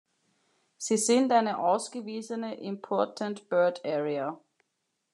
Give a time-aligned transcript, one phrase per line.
[0.77, 4.41] Sie sind eine ausgewiesene Important Bird Area.